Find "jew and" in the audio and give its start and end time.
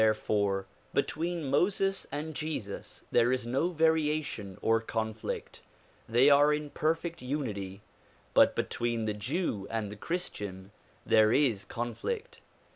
9.13-9.91